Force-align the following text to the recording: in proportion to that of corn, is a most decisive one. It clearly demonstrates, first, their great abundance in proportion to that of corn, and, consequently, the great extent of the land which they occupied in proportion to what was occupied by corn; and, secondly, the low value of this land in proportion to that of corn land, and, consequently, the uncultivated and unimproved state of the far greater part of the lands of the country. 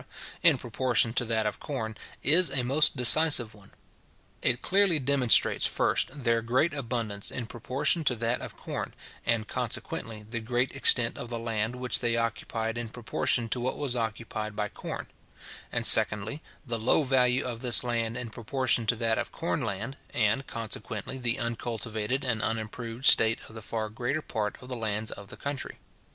in 0.41 0.57
proportion 0.57 1.13
to 1.13 1.23
that 1.23 1.45
of 1.45 1.59
corn, 1.59 1.95
is 2.23 2.49
a 2.49 2.63
most 2.63 2.97
decisive 2.97 3.53
one. 3.53 3.71
It 4.41 4.63
clearly 4.63 4.97
demonstrates, 4.97 5.67
first, 5.67 6.23
their 6.23 6.41
great 6.41 6.73
abundance 6.73 7.29
in 7.29 7.45
proportion 7.45 8.03
to 8.05 8.15
that 8.15 8.41
of 8.41 8.57
corn, 8.57 8.95
and, 9.27 9.47
consequently, 9.47 10.23
the 10.23 10.39
great 10.39 10.75
extent 10.75 11.19
of 11.19 11.29
the 11.29 11.37
land 11.37 11.75
which 11.75 11.99
they 11.99 12.17
occupied 12.17 12.79
in 12.79 12.89
proportion 12.89 13.47
to 13.49 13.59
what 13.59 13.77
was 13.77 13.95
occupied 13.95 14.55
by 14.55 14.69
corn; 14.69 15.05
and, 15.71 15.85
secondly, 15.85 16.41
the 16.65 16.79
low 16.79 17.03
value 17.03 17.45
of 17.45 17.59
this 17.59 17.83
land 17.83 18.17
in 18.17 18.31
proportion 18.31 18.87
to 18.87 18.95
that 18.95 19.19
of 19.19 19.31
corn 19.31 19.63
land, 19.63 19.97
and, 20.15 20.47
consequently, 20.47 21.19
the 21.19 21.37
uncultivated 21.37 22.23
and 22.23 22.41
unimproved 22.41 23.05
state 23.05 23.43
of 23.43 23.53
the 23.53 23.61
far 23.61 23.87
greater 23.87 24.23
part 24.23 24.57
of 24.63 24.67
the 24.67 24.75
lands 24.75 25.11
of 25.11 25.27
the 25.27 25.37
country. 25.37 25.77